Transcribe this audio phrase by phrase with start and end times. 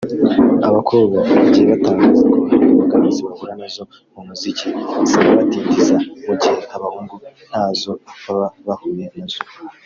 [0.67, 4.67] abakobwa bagiye batangaza ko hari imbogamizi bahura nazo mu muziki
[5.07, 7.15] zikanabadindiza mu gihe abahungu
[7.51, 7.91] ntazo
[8.25, 9.39] baba bahuye nazo